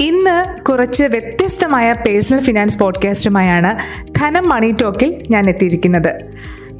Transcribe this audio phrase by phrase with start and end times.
[0.00, 3.78] ഇന്ന് കുറച്ച് വ്യത്യസ്തമായ പേഴ്സണൽ ഫിനാൻസ് പോഡ്കാസ്റ്റുമായാണ്
[4.16, 6.20] ധനം മണി ടോക്കിൽ ഞാൻ എത്തിയിരിക്കുന്നത്.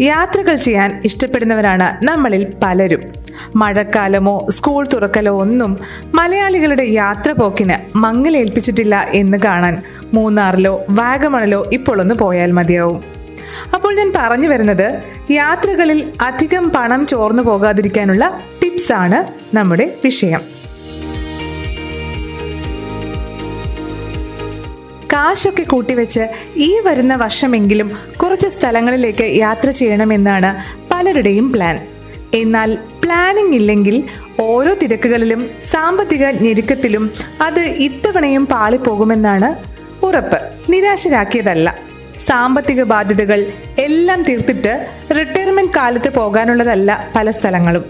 [0.00, 3.00] യാത്രകൾ ചെയ്യാൻ ഇഷ്ടപ്പെടുന്നവരാണ് നമ്മളിൽ പലരും.
[3.56, 5.78] മഴക്കാലമോ സ്കൂൾ തുറക്കലോ ഒന്നും
[6.14, 9.82] മലയാളികളുടെ യാത്ര പോക്കിന് മങ്ങലേൽപ്പിച്ചിട്ടില്ല എന്ന് കാണാൻ
[10.14, 13.04] മൂന്നാറിലോ വാഗമണിലോ ഇപ്പോൾ ഒന്ന് പോയാൽ മതിയാവും.
[13.74, 19.24] അപ്പോൾ ഞാൻ പറഞ്ഞു വരുന്നത് യാത്രകളിൽ അധികം പണം ചോർന്നു പോകാതിരിക്കാനുള്ള ടിപ്സാണ്
[19.56, 20.59] നമ്മുടെ വിഷയം.
[25.20, 26.24] കാശൊക്കെ കൂട്ടിവെച്ച്
[26.56, 30.50] ഈ വരുന്ന വർഷമെങ്കിലും കുറച്ച് സ്ഥലങ്ങളിലേക്ക് യാത്ര ചെയ്യണമെന്നാണ്
[30.92, 31.76] പലരുടെയും പ്ലാൻ
[32.34, 32.70] എന്നാൽ
[33.02, 33.96] പ്ലാനിംഗ് ഇല്ലെങ്കിൽ
[34.40, 37.04] ഓരോ തിരക്കുകളിലും സാമ്പത്തിക ഞെരുക്കത്തിലും
[37.40, 39.48] അത് ഇത്തവണയും പാളിപ്പോകുമെന്നാണ്
[40.06, 40.38] ഉറപ്പ്.
[40.70, 41.68] നിരാശരാക്കിയതല്ല.
[42.18, 43.40] സാമ്പത്തിക ബാധ്യതകൾ
[43.78, 44.72] എല്ലാം തീർത്തിട്ട്
[45.18, 47.84] റിട്ടയർമെന്റ് കാലത്ത് പോകാനുള്ളതല്ല പല സ്ഥലങ്ങളും.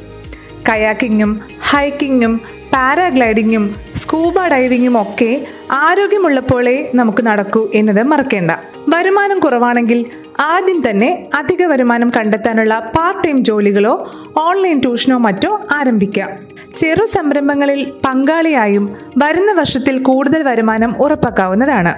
[0.69, 2.35] കയാക്കിങ്ങും ഹൈക്കിങ്ങും
[2.73, 8.51] പാരാഗ്ലൈഡിങ്ങും സ്കൂബ ഡൈവിങ്ങും ഒക്കെ ആരോഗ്യമുള്ളപ്പോഴേ നമുക്ക് നടക്കൂ എന്നത് മറക്കേണ്ട.
[8.89, 10.05] വരുമാനം കുറവാണെങ്കിൽ
[10.41, 16.31] ആദ്യം തന്നെ അധിക വരുമാനം കണ്ടെത്താനുള്ള പാർട്ട് ടൈം ജോലികളോ ഓൺലൈൻ ട്യൂഷനോ മറ്റോ ആരംഭിക്കാം.
[16.77, 21.95] ചെറു സംരംഭങ്ങളിൽ പങ്കാളിയായും വരുന്ന വർഷത്തിൽ കൂടുതൽ വരുമാനം ഉറപ്പാക്കാവുന്നതാണ്.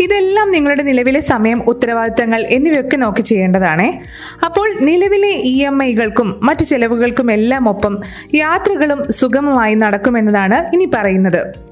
[0.00, 3.92] ഇതെല്ലാം നിങ്ങളുടെ നിലവിലെ സമയം ഉത്തരവാദിത്തങ്ങൾ എന്നിവയൊക്കെ നോക്കി ചെയ്യേണ്ടതാണ്.
[4.44, 8.00] അപ്പോൾ നിലവിലെ ഇ എം ഐകൾക്കും മറ്റു ചെലവുകൾക്കും എല്ലാം ഒപ്പം
[8.34, 11.68] യാത്രകളും സുഗമമായി നടക്കുമെന്നതാണ് ഇനി പറയുന്നത്.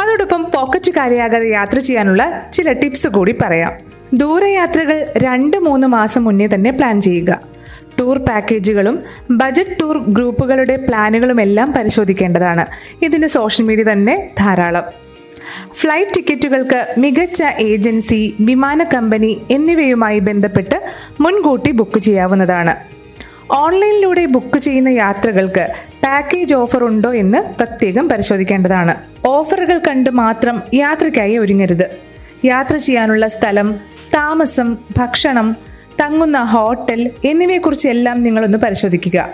[0.00, 3.72] അതോടൊപ്പം പോക്കറ്റ് കാലിയാകാതെ യാത്ര ചെയ്യാനുള്ള ചില ടിപ്സ് കൂടി പറയാം.
[4.14, 7.40] ദൂരയാത്രകൾ രണ്ട് മൂന്ന് മാസം മുന്നേ തന്നെ പ്ലാൻ ചെയ്യുക.
[8.00, 12.66] ടൂർ പാക്കേജുകളും ബജറ്റ് ടൂർ ഗ്രൂപ്പുകളുടെ പ്ലാനുകളും എല്ലാം പരിശോധിക്കേണ്ടതാണ്.
[13.02, 15.09] ഇതിന് സോഷ്യൽ മീഡിയ തന്നെ ധാരാളം.
[15.74, 20.82] ഫ്ലൈറ്റ് ടിക്കറ്റുകൾക്ക് മികച്ച ഏജൻസി വിമാന കമ്പനി എന്നിവയുമായി ബന്ധപ്പെട്ട്
[21.20, 22.74] മുൻകൂട്ടി ബുക്ക് ചെയ്യാവുന്നതാണ്.
[23.52, 25.68] ഓൺലൈനിലൂടെ ബുക്ക് ചെയ്യുന്ന യാത്രകൾക്ക്
[26.04, 28.94] പാക്കേജ് ഓഫർ ഉണ്ടോ എന്ന് പ്രത്യേകം പരിശോധിക്കേണ്ടതാണ്.
[29.26, 31.90] ഓഫറുകൾ കണ്ട് മാത്രം യാത്രയ്ക്കായി ഒരുങ്ങരുത്.
[32.44, 33.74] യാത്ര ചെയ്യാനുള്ള സ്ഥലം
[34.14, 35.56] താമസം ഭക്ഷണം
[36.00, 39.32] തങ്ങുന്ന ഹോട്ടൽ എന്നിവയെക്കുറിച്ചെല്ലാം നിങ്ങളൊന്ന് പരിശോധിക്കുക.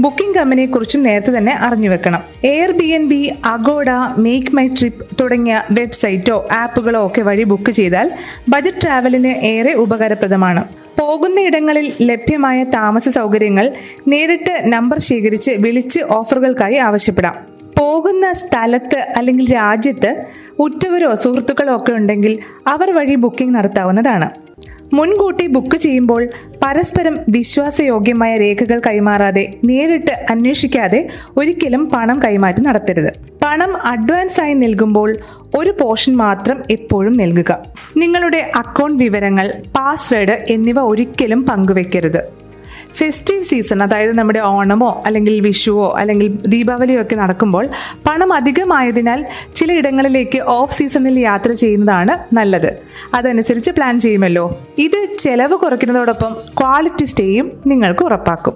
[0.00, 2.22] ബുക്കിംഗ് കമ്പനിയെക്കുറിച്ചും നേരത്തെ തന്നെ അറിഞ്ഞു വെക്കണം.
[2.44, 8.10] Airbnb Agoda MakeMyTrip തുടങ്ങിയ വെബ്സൈറ്റോ ആപ്പുകളോ ഒക്കെ വഴി ബുക്ക് ചെയ്താൽ
[8.48, 10.64] ബജറ്റ് ട്രാവലിന് ഏറെ ഉപകാരപ്രദമാണ്.
[11.00, 13.72] പോകുന്ന ഇടങ്ങളിൽ ലഭ്യമായ താമസ സൗകര്യങ്ങൾ
[14.08, 17.36] നേരിട്ട് നമ്പർ ശേഖരിച്ച് വിളിച്ച് ഓഫറുകൾക്കായി ആവശ്യപ്പെടാം.
[17.80, 20.10] പോകുന്ന സ്ഥലത്ത് അല്ലെങ്കിൽ രാജ്യത്ത്
[20.58, 24.47] ഉറ്റവരോ സുഹൃത്തുക്കളോ ഒക്കെ ഉണ്ടെങ്കിൽ അവർ വഴി ബുക്കിംഗ് നടത്താവുന്നതാണ്.
[24.92, 26.28] മുൻകൂട്ടി ബുക്ക് ചെയ്യുമ്പോൾ
[26.64, 33.12] പരസ്പരം വിശ്വാസയോഗ്യമായ രേഖകൾ കൈമാറാതെ നേരിട്ട് അന്വേഷിക്കാതെ ഒരിക്കലും പണം കൈമാറ്റം നടത്തരുത്.
[33.44, 35.16] പണം അഡ്വാൻസ് ആയി നൽകുമ്പോൾ
[35.54, 37.58] ഒരു പോർഷൻ മാത്രം എപ്പോഴും നൽകുക.
[37.96, 42.47] നിങ്ങളുടെ അക്കൗണ്ട് വിവരങ്ങൾ പാസ്വേഡ് എന്നിവ ഒരിക്കലും പങ്കുവെക്കരുത്.
[42.94, 47.68] ഫെസ്റ്റീവ് സീസൺ അതായത് നമ്മുടെ ഓണമോ അല്ലെങ്കിൽ വിഷുവോ അല്ലെങ്കിൽ ദീപാവലിയോ ഒക്കെ നടക്കുമ്പോൾ
[48.06, 52.78] പണം അധികമായതിനാൽ ചിലയിടങ്ങളിലേക്ക് ഓഫ് സീസണിൽ യാത്ര ചെയ്യുന്നതാണ് നല്ലത്.
[53.14, 54.60] അതനുസരിച്ച് പ്ലാൻ ചെയ്യുമല്ലോ.
[54.78, 58.54] ഇത് ചെലവ് കുറയ്ക്കുന്നതോടൊപ്പം ക്വാളിറ്റി സ്റ്റേയും നിങ്ങൾക്ക് ഉറപ്പാക്കും.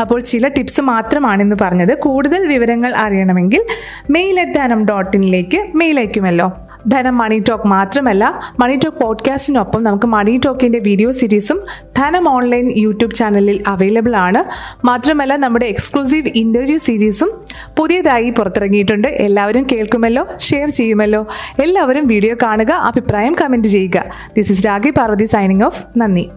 [0.00, 1.98] അപ്പോൾ ചില ടിപ്സ് മാത്രമാണെന്ന് പറഞ്ഞത്.
[1.98, 3.62] കൂടുതൽ വിവരങ്ങൾ അറിയണമെങ്കിൽ
[4.10, 6.52] മെയിൽ അറ്റ് ധനം ഡോട്ട് ഇനിലേക്ക് മെയിൽ അയക്കുമല്ലോ.
[6.88, 11.60] ധനം മണി ടോക്ക് മാത്രമല്ല മണി ടോക്ക് പോഡ്കാസ്റ്റിനൊപ്പം നമുക്ക് മണി ടോക്കിന്റെ വീഡിയോ സീരീസും
[11.96, 14.44] ധനം ഓൺലൈൻ യൂട്യൂബ് ചാനലിൽ അവൈലബിൾ ആണ്.
[14.86, 17.40] മാത്രമല്ല നമ്മുടെ എക്സ്ക്ലൂസീവ് ഇന്റർവ്യൂ സീരീസും
[17.78, 19.08] പുതിയതായി പുറത്തിറങ്ങിയിട്ടുണ്ട്.
[19.08, 21.26] എല്ലാവരും കേൾക്കുമല്ലോ ഷെയർ ചെയ്യുമല്ലോ.
[21.62, 24.04] എല്ലാവരും വീഡിയോ കാണുക അഭിപ്രായം കമന്റ് ചെയ്യുക.
[24.36, 26.28] This is Ragi Parvathi signing off നന്ദി.